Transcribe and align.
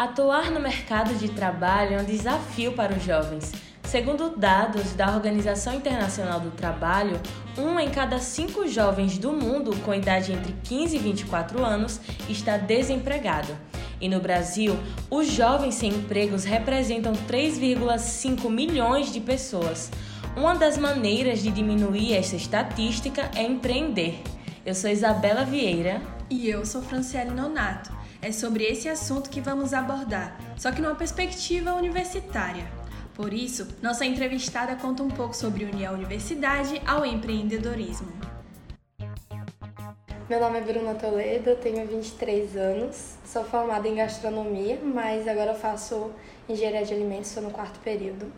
Atuar 0.00 0.50
no 0.50 0.58
mercado 0.58 1.12
de 1.18 1.28
trabalho 1.28 1.98
é 1.98 2.00
um 2.00 2.04
desafio 2.06 2.72
para 2.72 2.94
os 2.94 3.04
jovens. 3.04 3.52
Segundo 3.82 4.34
dados 4.34 4.94
da 4.94 5.14
Organização 5.14 5.74
Internacional 5.74 6.40
do 6.40 6.50
Trabalho, 6.52 7.20
um 7.58 7.78
em 7.78 7.90
cada 7.90 8.18
cinco 8.18 8.66
jovens 8.66 9.18
do 9.18 9.30
mundo 9.30 9.76
com 9.84 9.92
idade 9.92 10.32
entre 10.32 10.54
15 10.64 10.96
e 10.96 10.98
24 10.98 11.62
anos 11.62 12.00
está 12.30 12.56
desempregado. 12.56 13.54
E 14.00 14.08
no 14.08 14.20
Brasil, 14.20 14.74
os 15.10 15.26
jovens 15.26 15.74
sem 15.74 15.90
empregos 15.90 16.44
representam 16.44 17.12
3,5 17.12 18.48
milhões 18.48 19.12
de 19.12 19.20
pessoas. 19.20 19.90
Uma 20.34 20.54
das 20.54 20.78
maneiras 20.78 21.42
de 21.42 21.50
diminuir 21.50 22.14
essa 22.14 22.36
estatística 22.36 23.30
é 23.36 23.42
empreender. 23.42 24.22
Eu 24.64 24.74
sou 24.74 24.88
Isabela 24.88 25.44
Vieira. 25.44 26.00
E 26.30 26.48
eu 26.48 26.64
sou 26.64 26.80
Franciele 26.80 27.32
Nonato. 27.32 27.99
É 28.22 28.32
sobre 28.32 28.64
esse 28.64 28.86
assunto 28.86 29.30
que 29.30 29.40
vamos 29.40 29.72
abordar, 29.72 30.38
só 30.58 30.70
que 30.70 30.82
numa 30.82 30.94
perspectiva 30.94 31.72
universitária. 31.72 32.70
Por 33.14 33.32
isso, 33.32 33.66
nossa 33.80 34.04
entrevistada 34.04 34.76
conta 34.76 35.02
um 35.02 35.08
pouco 35.08 35.34
sobre 35.34 35.64
unir 35.64 35.86
a 35.86 35.92
universidade 35.92 36.82
ao 36.86 37.06
empreendedorismo. 37.06 38.12
Meu 40.28 40.38
nome 40.38 40.58
é 40.58 40.60
Bruna 40.60 40.94
Toledo, 40.94 41.56
tenho 41.56 41.86
23 41.86 42.56
anos, 42.56 43.14
sou 43.24 43.42
formada 43.42 43.88
em 43.88 43.94
gastronomia, 43.94 44.78
mas 44.84 45.26
agora 45.26 45.54
faço 45.54 46.10
engenharia 46.46 46.84
de 46.84 46.92
alimentos, 46.92 47.28
estou 47.28 47.42
no 47.42 47.50
quarto 47.50 47.80
período. 47.80 48.30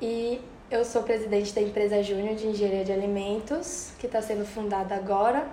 E 0.00 0.40
eu 0.70 0.84
sou 0.84 1.02
presidente 1.02 1.52
da 1.52 1.60
empresa 1.60 2.00
Júnior 2.04 2.36
de 2.36 2.46
Engenharia 2.46 2.84
de 2.84 2.92
Alimentos, 2.92 3.90
que 3.98 4.06
está 4.06 4.22
sendo 4.22 4.46
fundada 4.46 4.94
agora, 4.94 5.44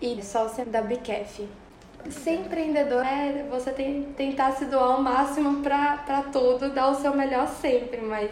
e 0.00 0.20
sócia 0.22 0.64
da 0.66 0.82
BKF, 0.82 1.48
ser 2.10 2.40
empreendedor 2.40 3.04
é 3.04 3.46
você 3.50 3.70
tem, 3.70 4.02
tentar 4.16 4.52
se 4.52 4.64
doar 4.66 4.92
ao 4.92 5.02
máximo 5.02 5.62
para 5.62 6.22
tudo, 6.32 6.70
dar 6.70 6.90
o 6.90 6.94
seu 6.94 7.14
melhor 7.14 7.48
sempre, 7.48 8.00
mas 8.00 8.30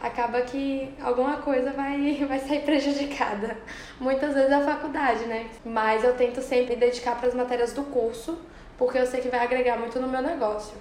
acaba 0.00 0.42
que 0.42 0.92
alguma 1.00 1.38
coisa 1.38 1.72
vai, 1.72 2.14
vai 2.28 2.38
sair 2.38 2.60
prejudicada. 2.60 3.56
Muitas 3.98 4.34
vezes 4.34 4.50
é 4.50 4.54
a 4.54 4.64
faculdade, 4.64 5.24
né? 5.24 5.48
Mas 5.64 6.04
eu 6.04 6.14
tento 6.14 6.42
sempre 6.42 6.76
dedicar 6.76 7.16
para 7.16 7.28
as 7.28 7.34
matérias 7.34 7.72
do 7.72 7.82
curso, 7.84 8.38
porque 8.76 8.98
eu 8.98 9.06
sei 9.06 9.20
que 9.20 9.28
vai 9.28 9.40
agregar 9.40 9.78
muito 9.78 9.98
no 9.98 10.08
meu 10.08 10.22
negócio. 10.22 10.76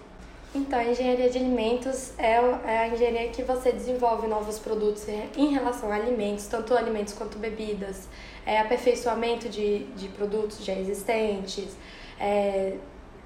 Então, 0.55 0.77
a 0.77 0.85
engenharia 0.85 1.31
de 1.31 1.37
alimentos 1.39 2.13
é, 2.19 2.33
é 2.65 2.77
a 2.79 2.87
engenharia 2.87 3.29
que 3.29 3.41
você 3.41 3.71
desenvolve 3.71 4.27
novos 4.27 4.59
produtos 4.59 5.03
em 5.35 5.47
relação 5.47 5.91
a 5.91 5.95
alimentos, 5.95 6.45
tanto 6.45 6.75
alimentos 6.75 7.13
quanto 7.13 7.39
bebidas, 7.39 8.07
é 8.45 8.59
aperfeiçoamento 8.59 9.49
de, 9.49 9.85
de 9.95 10.09
produtos 10.09 10.63
já 10.63 10.73
existentes, 10.73 11.75
é, 12.19 12.73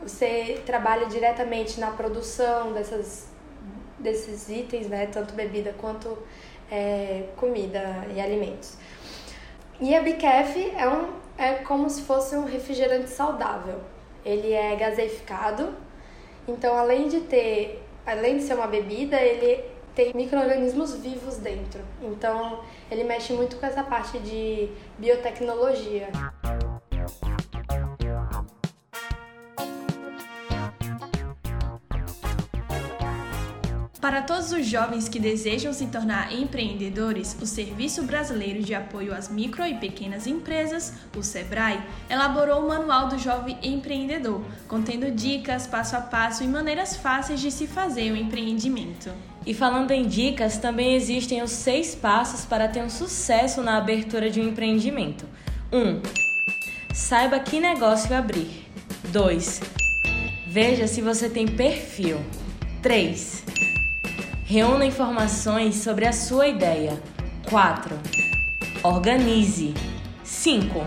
você 0.02 0.62
trabalha 0.66 1.08
diretamente 1.08 1.80
na 1.80 1.92
produção 1.92 2.74
dessas, 2.74 3.28
desses 3.98 4.50
itens, 4.50 4.88
né? 4.88 5.08
Tanto 5.08 5.34
bebida 5.34 5.74
quanto 5.78 6.18
é, 6.72 7.26
comida 7.36 8.06
e 8.14 8.22
alimentos. 8.22 8.78
E 9.80 9.96
a 9.96 10.02
Bicaf 10.02 10.60
é, 10.76 10.88
um, 10.88 11.10
é 11.38 11.54
como 11.56 11.90
se 11.90 12.02
fosse 12.02 12.36
um 12.36 12.46
refrigerante 12.46 13.10
saudável. 13.10 13.80
Ele 14.26 14.52
é 14.52 14.76
gaseificado, 14.76 15.74
então 16.48 16.76
além 16.78 17.08
de 17.08 17.22
ter, 17.22 17.84
além 18.06 18.38
de 18.38 18.44
ser 18.44 18.56
uma 18.56 18.68
bebida, 18.68 19.22
ele 19.22 19.64
tem 19.96 20.14
micro-organismos 20.14 20.96
vivos 20.96 21.38
dentro. 21.38 21.82
Então 22.02 22.60
ele 22.92 23.04
mexe 23.04 23.34
muito 23.34 23.56
com 23.58 23.66
essa 23.66 23.84
parte 23.84 24.20
de 24.20 24.70
biotecnologia. 24.98 26.10
Todos 34.38 34.52
os 34.52 34.68
jovens 34.68 35.09
que 35.09 35.20
desejam 35.20 35.74
se 35.74 35.88
tornar 35.88 36.31
empreendedores, 36.31 37.36
o 37.42 37.46
Serviço 37.48 38.03
Brasileiro 38.03 38.62
de 38.62 38.75
Apoio 38.75 39.12
às 39.12 39.30
Micro 39.30 39.66
e 39.66 39.74
Pequenas 39.74 40.28
Empresas, 40.28 40.94
o 41.18 41.24
SEBRAE, 41.24 41.81
elaborou 42.08 42.64
o 42.64 42.68
Manual 42.68 43.08
do 43.08 43.18
Jovem 43.18 43.58
Empreendedor, 43.64 44.40
contendo 44.68 45.09
dicas 45.09 45.66
passo 45.66 45.96
a 45.96 46.02
passo 46.02 46.44
e 46.44 46.47
maneiras 46.47 46.96
fáceis 46.96 47.40
de 47.40 47.50
se 47.50 47.66
fazer 47.66 48.12
o 48.12 48.16
empreendimento. 48.16 49.09
E 49.44 49.56
falando 49.56 49.90
em 49.90 50.08
dicas, 50.08 50.59
também 50.59 50.94
existem 50.94 51.42
os 51.42 51.50
seis 51.50 51.96
passos 51.96 52.46
para 52.46 52.68
ter 52.68 52.84
um 52.84 52.92
sucesso 52.92 53.64
na 53.64 53.76
abertura 53.76 54.30
de 54.30 54.40
um 54.40 54.50
empreendimento. 54.50 55.26
1. 55.74 55.80
Um, 55.80 56.02
saiba 56.94 57.40
que 57.40 57.59
negócio 57.59 58.16
abrir. 58.16 58.68
2. 59.06 59.62
Veja 60.47 60.86
se 60.86 61.02
você 61.02 61.28
tem 61.28 61.47
perfil. 61.47 62.20
3. 62.84 63.66
Reúna 64.50 64.85
informações 64.85 65.75
sobre 65.75 66.08
a 66.08 66.13
sua 66.13 66.47
ideia. 66.47 66.97
4. 67.50 68.00
Organize. 68.81 69.74
5. 70.24 70.85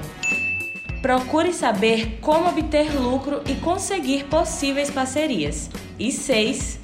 Procure 1.02 1.52
saber 1.52 2.18
como 2.22 2.48
obter 2.48 2.90
lucro 2.98 3.42
e 3.44 3.54
conseguir 3.56 4.24
possíveis 4.24 4.90
parcerias. 4.90 5.68
E 5.98 6.10
6. 6.10 6.80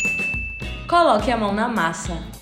Coloque 0.87 1.31
a 1.31 1.37
mão 1.39 1.55
na 1.55 1.67
massa. 1.67 2.36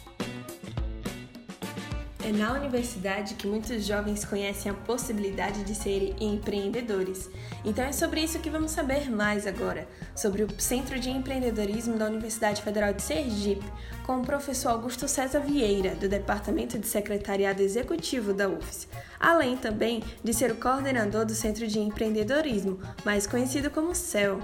É 2.27 2.33
na 2.33 2.55
universidade 2.55 3.35
que 3.35 3.47
muitos 3.47 3.85
jovens 3.85 4.25
conhecem 4.25 4.73
a 4.73 4.75
possibilidade 4.75 5.63
de 5.63 5.75
serem 5.75 6.17
empreendedores. 6.19 7.29
Então 7.63 7.85
é 7.85 7.93
sobre 7.93 8.23
isso 8.23 8.39
que 8.39 8.49
vamos 8.49 8.71
saber 8.71 9.11
mais 9.11 9.47
agora, 9.47 9.87
sobre 10.17 10.43
o 10.43 10.49
Centro 10.59 10.99
de 10.99 11.11
Empreendedorismo 11.11 11.99
da 11.99 12.07
Universidade 12.07 12.63
Federal 12.63 12.95
de 12.95 13.03
Sergipe, 13.03 13.71
com 14.07 14.23
o 14.23 14.25
professor 14.25 14.71
Augusto 14.71 15.07
César 15.07 15.41
Vieira, 15.41 15.95
do 15.97 16.09
Departamento 16.09 16.79
de 16.79 16.87
Secretariado 16.87 17.61
Executivo 17.61 18.33
da 18.33 18.49
UFES, 18.49 18.89
além 19.21 19.59
também 19.59 20.03
de 20.23 20.33
ser 20.33 20.51
o 20.51 20.57
coordenador 20.57 21.27
do 21.27 21.35
Centro 21.35 21.67
de 21.67 21.79
Empreendedorismo, 21.79 22.81
mais 23.05 23.27
conhecido 23.27 23.71
como 23.71 23.95
CEL. 23.95 24.41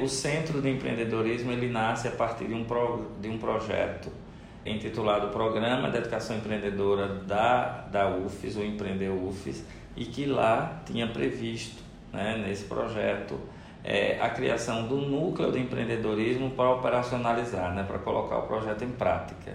O 0.00 0.06
Centro 0.06 0.62
de 0.62 0.70
Empreendedorismo 0.70 1.50
ele 1.50 1.68
nasce 1.68 2.06
a 2.06 2.12
partir 2.12 2.46
de 2.46 2.54
um, 2.54 2.64
pro, 2.64 3.10
de 3.20 3.28
um 3.28 3.36
projeto 3.36 4.22
intitulado 4.66 5.28
Programa 5.28 5.90
de 5.90 5.98
Educação 5.98 6.36
Empreendedora 6.36 7.08
da, 7.08 7.86
da 7.90 8.08
UFES, 8.08 8.56
o 8.56 8.64
Empreender 8.64 9.10
UFES, 9.10 9.64
e 9.96 10.04
que 10.04 10.26
lá 10.26 10.82
tinha 10.86 11.06
previsto, 11.06 11.82
né, 12.12 12.42
nesse 12.46 12.64
projeto, 12.64 13.38
é, 13.84 14.18
a 14.20 14.30
criação 14.30 14.88
do 14.88 14.96
núcleo 14.96 15.52
de 15.52 15.58
empreendedorismo 15.58 16.50
para 16.50 16.70
operacionalizar, 16.70 17.74
né, 17.74 17.82
para 17.82 17.98
colocar 17.98 18.38
o 18.38 18.42
projeto 18.46 18.82
em 18.82 18.90
prática. 18.90 19.52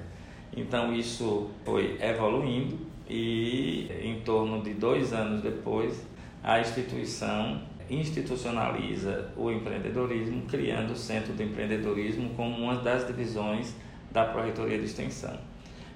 Então 0.56 0.94
isso 0.94 1.50
foi 1.66 1.98
evoluindo 2.00 2.78
e 3.10 3.90
em 4.04 4.22
torno 4.22 4.62
de 4.62 4.74
dois 4.74 5.14
anos 5.14 5.42
depois 5.42 6.06
a 6.44 6.60
instituição 6.60 7.62
institucionaliza 7.90 9.32
o 9.36 9.50
empreendedorismo, 9.50 10.44
criando 10.44 10.92
o 10.92 10.96
Centro 10.96 11.34
de 11.34 11.44
Empreendedorismo 11.44 12.30
como 12.36 12.56
uma 12.56 12.76
das 12.76 13.08
divisões 13.08 13.76
da 14.12 14.26
Pró-Reitoria 14.26 14.78
de 14.78 14.86
Extensão. 14.86 15.38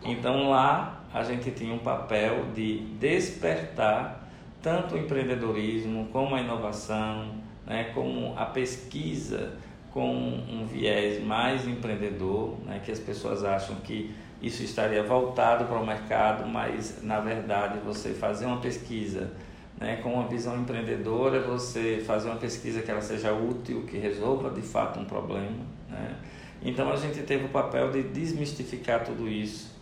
Então 0.04 0.50
lá 0.50 1.02
a 1.14 1.24
gente 1.24 1.52
tinha 1.52 1.74
um 1.74 1.80
papel 1.80 2.46
de 2.54 2.80
despertar 3.00 4.28
tanto 4.62 4.96
o 4.96 4.98
empreendedorismo 4.98 6.08
como 6.12 6.36
a 6.36 6.42
inovação, 6.42 7.36
né, 7.66 7.92
como 7.94 8.34
a 8.38 8.46
pesquisa 8.46 9.58
com 9.92 10.10
um 10.10 10.66
viés 10.66 11.24
mais 11.24 11.68
empreendedor, 11.68 12.58
né, 12.66 12.82
que 12.84 12.92
as 12.92 13.00
pessoas 13.00 13.44
acham 13.44 13.76
que 13.78 14.16
isso 14.42 14.64
estaria 14.64 15.04
voltado 15.04 15.66
para 15.66 15.80
o 15.80 15.86
mercado, 15.86 16.48
mas 16.48 17.02
na 17.04 17.20
verdade 17.20 17.80
você 17.80 18.14
fazer 18.14 18.46
uma 18.46 18.60
pesquisa 18.60 19.32
né, 19.80 19.98
com 19.98 20.14
uma 20.14 20.28
visão 20.28 20.60
empreendedora, 20.60 21.42
você 21.42 22.04
fazer 22.06 22.30
uma 22.30 22.38
pesquisa 22.38 22.82
que 22.82 22.90
ela 22.90 23.02
seja 23.02 23.32
útil, 23.34 23.84
que 23.84 23.98
resolva 23.98 24.50
de 24.50 24.62
fato 24.62 25.00
um 25.00 25.06
problema. 25.06 25.64
Né? 25.90 26.16
Então 26.64 26.92
a 26.92 26.96
gente 26.96 27.24
teve 27.24 27.46
o 27.46 27.50
papel 27.50 27.92
de 27.92 28.04
desmistificar 28.04 29.04
tudo 29.04 29.28
isso. 29.28 29.74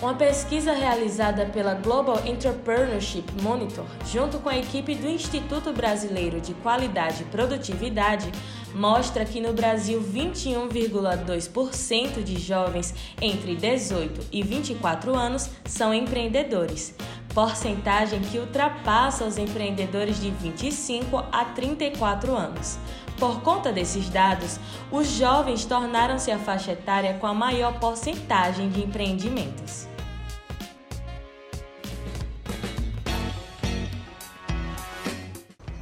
Uma 0.00 0.14
pesquisa 0.14 0.72
realizada 0.72 1.46
pela 1.46 1.74
Global 1.74 2.20
Entrepreneurship 2.26 3.24
Monitor, 3.40 3.86
junto 4.04 4.38
com 4.38 4.50
a 4.50 4.58
equipe 4.58 4.94
do 4.94 5.08
Instituto 5.08 5.72
Brasileiro 5.72 6.42
de 6.42 6.52
Qualidade 6.54 7.22
e 7.22 7.26
Produtividade, 7.26 8.30
mostra 8.74 9.24
que 9.24 9.40
no 9.40 9.54
Brasil 9.54 10.02
21,2% 10.02 12.22
de 12.22 12.38
jovens 12.38 12.94
entre 13.18 13.56
18 13.56 14.26
e 14.30 14.42
24 14.42 15.16
anos 15.16 15.48
são 15.64 15.94
empreendedores, 15.94 16.94
porcentagem 17.32 18.20
que 18.20 18.38
ultrapassa 18.38 19.24
os 19.24 19.38
empreendedores 19.38 20.20
de 20.20 20.30
25 20.30 21.24
a 21.32 21.46
34 21.46 22.36
anos. 22.36 22.78
Por 23.24 23.40
conta 23.40 23.72
desses 23.72 24.10
dados, 24.10 24.60
os 24.92 25.06
jovens 25.06 25.64
tornaram-se 25.64 26.30
a 26.30 26.38
faixa 26.38 26.72
etária 26.72 27.14
com 27.14 27.26
a 27.26 27.32
maior 27.32 27.80
porcentagem 27.80 28.68
de 28.68 28.84
empreendimentos. 28.84 29.88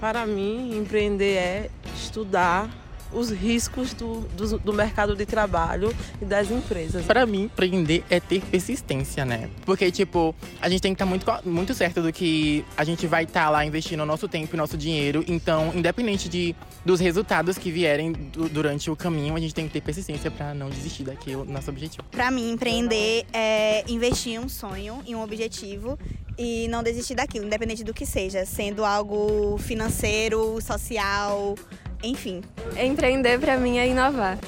Para 0.00 0.24
mim, 0.24 0.78
empreender 0.78 1.34
é 1.36 1.70
estudar 1.96 2.70
os 3.12 3.30
riscos 3.30 3.92
do, 3.94 4.20
do, 4.36 4.58
do, 4.58 4.72
mercado 4.72 5.14
de 5.14 5.26
trabalho 5.26 5.94
e 6.20 6.24
das 6.24 6.50
empresas. 6.50 7.04
Para 7.04 7.26
mim, 7.26 7.44
empreender 7.44 8.04
é 8.10 8.20
ter 8.20 8.40
persistência, 8.42 9.24
né? 9.24 9.48
Porque, 9.64 9.90
tipo, 9.90 10.34
a 10.60 10.68
gente 10.68 10.80
tem 10.80 10.92
que 10.92 11.02
estar 11.02 11.06
muito, 11.06 11.26
muito 11.44 11.74
certo 11.74 12.02
do 12.02 12.12
que 12.12 12.64
a 12.76 12.84
gente 12.84 13.06
vai 13.06 13.24
estar 13.24 13.50
lá 13.50 13.64
investindo 13.64 14.00
o 14.00 14.06
nosso 14.06 14.28
tempo 14.28 14.54
e 14.54 14.56
nosso 14.56 14.76
dinheiro. 14.76 15.24
Então, 15.28 15.72
independente 15.74 16.28
de, 16.28 16.54
dos 16.84 17.00
resultados 17.00 17.58
que 17.58 17.70
vierem 17.70 18.12
do, 18.12 18.48
durante 18.48 18.90
o 18.90 18.96
caminho, 18.96 19.36
a 19.36 19.40
gente 19.40 19.54
tem 19.54 19.66
que 19.66 19.72
ter 19.72 19.80
persistência 19.80 20.30
para 20.30 20.54
não 20.54 20.70
desistir 20.70 21.04
daquilo, 21.04 21.44
nosso 21.44 21.70
objetivo. 21.70 22.04
Para 22.10 22.30
mim, 22.30 22.50
empreender 22.52 23.24
é 23.32 23.84
investir 23.88 24.34
em 24.34 24.38
um 24.38 24.48
sonho, 24.48 25.02
em 25.06 25.14
um 25.14 25.22
objetivo 25.22 25.98
e 26.38 26.66
não 26.68 26.82
desistir 26.82 27.14
daquilo, 27.14 27.46
independente 27.46 27.84
do 27.84 27.92
que 27.92 28.06
seja, 28.06 28.44
sendo 28.46 28.84
algo 28.84 29.58
financeiro, 29.58 30.60
social, 30.60 31.54
enfim. 32.02 32.42
Empreender 32.78 33.38
para 33.38 33.56
mim 33.56 33.78
é 33.78 33.88
inovar. 33.88 34.38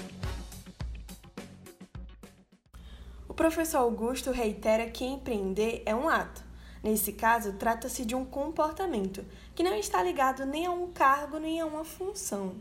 O 3.29 3.35
professor 3.35 3.79
Augusto 3.79 4.31
reitera 4.31 4.87
que 4.87 5.05
empreender 5.05 5.83
é 5.87 5.95
um 5.95 6.09
ato. 6.09 6.43
Nesse 6.83 7.13
caso, 7.13 7.55
trata-se 7.55 8.05
de 8.05 8.15
um 8.15 8.25
comportamento 8.25 9.25
que 9.55 9.63
não 9.63 9.75
está 9.75 10.03
ligado 10.03 10.45
nem 10.45 10.67
a 10.67 10.71
um 10.71 10.93
cargo 10.93 11.39
nem 11.39 11.61
a 11.61 11.67
uma 11.67 11.85
função. 11.85 12.53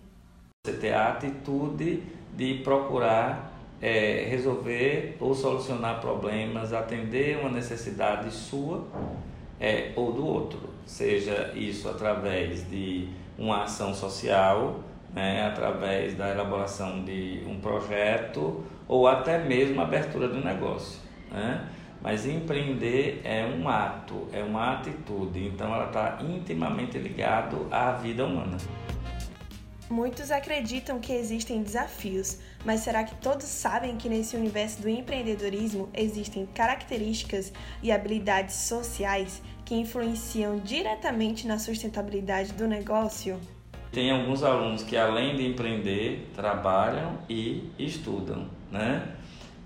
Você 0.65 0.77
ter 0.77 0.93
a 0.93 1.09
atitude 1.09 2.03
de 2.35 2.61
procurar 2.63 3.53
é, 3.81 4.25
resolver 4.29 5.17
ou 5.19 5.35
solucionar 5.35 5.99
problemas, 5.99 6.71
atender 6.71 7.37
uma 7.37 7.49
necessidade 7.49 8.31
sua 8.31 8.87
é, 9.59 9.91
ou 9.95 10.13
do 10.13 10.25
outro, 10.25 10.69
seja 10.85 11.51
isso 11.53 11.89
através 11.89 12.67
de 12.69 13.09
uma 13.37 13.63
ação 13.63 13.93
social, 13.93 14.79
né, 15.13 15.47
através 15.47 16.15
da 16.15 16.29
elaboração 16.29 17.03
de 17.03 17.43
um 17.47 17.59
projeto 17.59 18.63
ou 18.87 19.07
até 19.07 19.37
mesmo 19.37 19.79
a 19.79 19.83
abertura 19.83 20.27
de 20.27 20.37
um 20.37 20.43
negócio. 20.43 20.99
Né? 21.31 21.67
Mas 22.01 22.25
empreender 22.25 23.21
é 23.23 23.45
um 23.45 23.67
ato, 23.69 24.27
é 24.33 24.43
uma 24.43 24.73
atitude, 24.73 25.47
então 25.47 25.73
ela 25.73 25.85
está 25.85 26.19
intimamente 26.21 26.97
ligado 26.97 27.67
à 27.71 27.91
vida 27.93 28.25
humana. 28.25 28.57
Muitos 29.89 30.31
acreditam 30.31 30.99
que 30.99 31.11
existem 31.11 31.61
desafios, 31.61 32.39
mas 32.65 32.79
será 32.81 33.03
que 33.03 33.15
todos 33.15 33.45
sabem 33.45 33.97
que 33.97 34.07
nesse 34.07 34.35
universo 34.35 34.81
do 34.81 34.89
empreendedorismo 34.89 35.89
existem 35.93 36.45
características 36.45 37.51
e 37.81 37.91
habilidades 37.91 38.55
sociais 38.55 39.41
que 39.65 39.75
influenciam 39.75 40.57
diretamente 40.59 41.45
na 41.45 41.59
sustentabilidade 41.59 42.53
do 42.53 42.67
negócio? 42.67 43.39
Tem 43.91 44.09
alguns 44.09 44.41
alunos 44.41 44.83
que, 44.83 44.97
além 44.97 45.35
de 45.35 45.45
empreender, 45.45 46.31
trabalham 46.33 47.19
e 47.29 47.69
estudam, 47.77 48.49
né? 48.71 49.15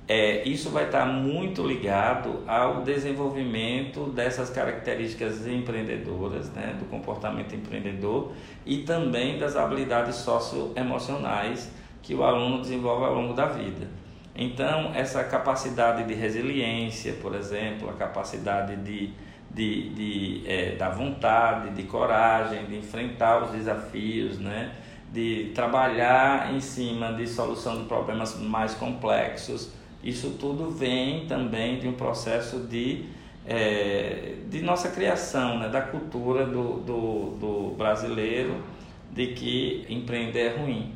É, 0.07 0.48
isso 0.48 0.69
vai 0.69 0.86
estar 0.86 1.06
muito 1.06 1.68
ligado 1.68 2.44
ao 2.48 2.81
desenvolvimento 2.81 4.06
dessas 4.06 4.50
características 4.50 5.45
empreendedoras, 5.45 6.50
né, 6.51 6.77
do 6.80 6.86
comportamento 6.86 7.54
empreendedor 7.54 8.31
e 8.65 8.83
também 8.83 9.38
das 9.38 9.57
habilidades 9.57 10.15
socioemocionais 10.15 11.69
que 12.01 12.15
o 12.15 12.24
aluno 12.24 12.62
desenvolve 12.62 13.04
ao 13.04 13.15
longo 13.15 13.33
da 13.33 13.48
vida. 13.48 13.88
Então, 14.33 14.94
essa 14.95 15.24
capacidade 15.25 16.06
de 16.06 16.13
resiliência, 16.13 17.13
por 17.21 17.36
exemplo, 17.36 17.89
a 17.89 17.94
capacidade 17.94 18.77
de 18.77 19.13
de, 19.50 19.89
de 19.89 20.44
é, 20.45 20.75
da 20.75 20.89
vontade, 20.89 21.71
de 21.71 21.83
coragem, 21.83 22.65
de 22.65 22.77
enfrentar 22.77 23.44
os 23.44 23.51
desafios, 23.51 24.38
né? 24.38 24.71
de 25.12 25.51
trabalhar 25.56 26.53
em 26.53 26.60
cima 26.60 27.13
de 27.13 27.25
solução 27.27 27.77
de 27.77 27.86
problemas 27.86 28.38
mais 28.39 28.74
complexos. 28.74 29.71
Isso 30.03 30.38
tudo 30.39 30.69
vem 30.69 31.25
também 31.25 31.79
de 31.79 31.88
um 31.88 31.94
processo 31.94 32.59
de, 32.59 33.05
é, 33.45 34.35
de 34.49 34.61
nossa 34.61 34.89
criação, 34.89 35.59
né? 35.59 35.69
da 35.69 35.81
cultura 35.81 36.45
do, 36.45 36.79
do, 36.79 37.38
do 37.39 37.75
brasileiro 37.77 38.61
de 39.11 39.27
que 39.27 39.85
empreender 39.89 40.39
é 40.39 40.57
ruim. 40.57 40.94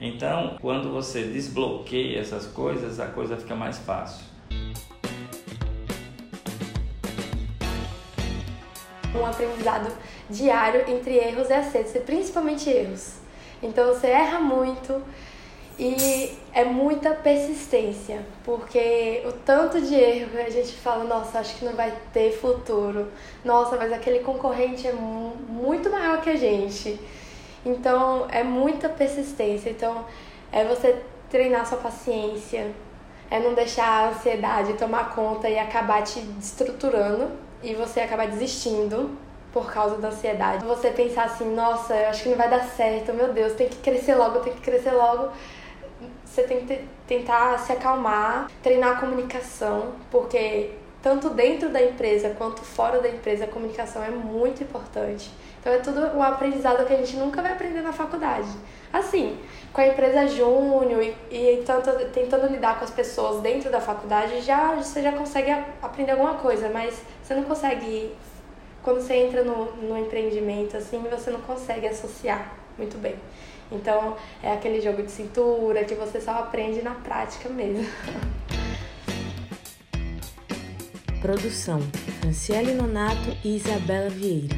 Então, 0.00 0.56
quando 0.60 0.90
você 0.90 1.24
desbloqueia 1.24 2.18
essas 2.18 2.46
coisas, 2.46 2.98
a 2.98 3.06
coisa 3.06 3.36
fica 3.36 3.54
mais 3.54 3.78
fácil. 3.78 4.34
um 9.18 9.26
aprendizado 9.26 9.92
diário 10.28 10.84
entre 10.88 11.16
erros 11.16 11.48
e 11.48 11.52
acertos, 11.52 11.94
e 11.94 12.00
principalmente 12.00 12.68
erros. 12.68 13.14
Então 13.62 13.86
você 13.86 14.08
erra 14.08 14.40
muito 14.40 15.02
e 15.78 16.38
é 16.52 16.64
muita 16.64 17.10
persistência, 17.10 18.24
porque 18.44 19.22
o 19.26 19.32
tanto 19.32 19.80
de 19.80 19.94
erro 19.94 20.30
que 20.30 20.38
a 20.38 20.50
gente 20.50 20.72
fala, 20.74 21.04
nossa, 21.04 21.40
acho 21.40 21.56
que 21.56 21.64
não 21.64 21.72
vai 21.72 21.92
ter 22.12 22.32
futuro, 22.32 23.08
nossa, 23.44 23.76
mas 23.76 23.92
aquele 23.92 24.20
concorrente 24.20 24.86
é 24.86 24.92
muito 24.92 25.90
maior 25.90 26.20
que 26.20 26.30
a 26.30 26.36
gente. 26.36 27.00
Então 27.64 28.26
é 28.30 28.44
muita 28.44 28.88
persistência. 28.88 29.70
Então 29.70 30.04
é 30.52 30.64
você 30.64 31.02
treinar 31.30 31.66
sua 31.66 31.78
paciência, 31.78 32.70
é 33.30 33.40
não 33.40 33.54
deixar 33.54 33.86
a 33.86 34.08
ansiedade 34.10 34.74
tomar 34.74 35.14
conta 35.14 35.48
e 35.48 35.58
acabar 35.58 36.02
te 36.02 36.20
destruturando 36.20 37.32
e 37.62 37.74
você 37.74 38.00
acabar 38.00 38.28
desistindo 38.28 39.18
por 39.52 39.72
causa 39.72 39.96
da 39.96 40.08
ansiedade. 40.08 40.64
Você 40.64 40.90
pensar 40.90 41.24
assim, 41.24 41.52
nossa, 41.54 41.94
eu 41.94 42.10
acho 42.10 42.24
que 42.24 42.28
não 42.28 42.36
vai 42.36 42.50
dar 42.50 42.64
certo, 42.64 43.12
meu 43.12 43.32
Deus, 43.32 43.54
tem 43.54 43.68
que 43.68 43.76
crescer 43.76 44.14
logo, 44.14 44.40
tem 44.40 44.52
que 44.52 44.60
crescer 44.60 44.90
logo. 44.92 45.30
Você 46.34 46.42
tem 46.42 46.66
que 46.66 46.80
tentar 47.06 47.56
se 47.60 47.70
acalmar, 47.70 48.50
treinar 48.60 48.96
a 48.96 49.00
comunicação, 49.00 49.92
porque 50.10 50.72
tanto 51.00 51.30
dentro 51.30 51.68
da 51.68 51.80
empresa 51.80 52.30
quanto 52.30 52.60
fora 52.62 53.00
da 53.00 53.08
empresa 53.08 53.44
a 53.44 53.46
comunicação 53.46 54.02
é 54.02 54.10
muito 54.10 54.60
importante. 54.60 55.30
Então 55.60 55.72
é 55.72 55.78
tudo 55.78 56.00
um 56.16 56.20
aprendizado 56.20 56.84
que 56.84 56.92
a 56.92 56.96
gente 56.96 57.16
nunca 57.16 57.40
vai 57.40 57.52
aprender 57.52 57.82
na 57.82 57.92
faculdade. 57.92 58.48
Assim, 58.92 59.38
com 59.72 59.80
a 59.80 59.86
empresa 59.86 60.26
júnior 60.26 61.04
e, 61.04 61.14
e 61.30 61.62
tanto, 61.64 61.92
tentando 62.06 62.48
lidar 62.48 62.80
com 62.80 62.84
as 62.84 62.90
pessoas 62.90 63.40
dentro 63.40 63.70
da 63.70 63.80
faculdade, 63.80 64.40
já 64.40 64.74
você 64.74 65.02
já 65.02 65.12
consegue 65.12 65.52
aprender 65.80 66.10
alguma 66.10 66.34
coisa, 66.34 66.68
mas 66.68 67.00
você 67.22 67.34
não 67.34 67.44
consegue 67.44 68.12
quando 68.82 69.00
você 69.00 69.14
entra 69.14 69.44
no, 69.44 69.66
no 69.76 69.96
empreendimento 69.96 70.76
assim, 70.76 70.98
você 71.08 71.30
não 71.30 71.42
consegue 71.42 71.86
associar 71.86 72.54
muito 72.76 72.98
bem. 72.98 73.14
Então, 73.70 74.16
é 74.42 74.52
aquele 74.52 74.80
jogo 74.80 75.02
de 75.02 75.10
cintura 75.10 75.84
que 75.84 75.94
você 75.94 76.20
só 76.20 76.32
aprende 76.32 76.82
na 76.82 76.94
prática 76.94 77.48
mesmo. 77.48 77.86
Produção: 81.20 81.80
Franciele 82.20 82.74
Nonato 82.74 83.36
e 83.44 83.56
Isabela 83.56 84.10
Vieira. 84.10 84.54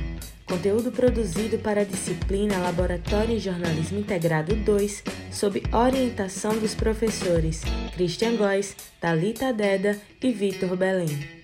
Conteúdo 0.49 0.93
produzido 0.93 1.59
para 1.59 1.81
a 1.81 1.85
disciplina 1.85 2.59
Laboratório 2.59 3.35
em 3.35 3.39
Jornalismo 3.39 3.99
Integrado 3.99 4.55
2, 4.55 5.03
sob 5.33 5.61
orientação 5.73 6.57
dos 6.57 6.73
professores 6.73 7.63
Christian 7.95 8.37
Góes, 8.37 8.77
Talita 9.01 9.53
Deda 9.53 9.99
e 10.23 10.31
Vitor 10.31 10.77
Belém. 10.77 11.36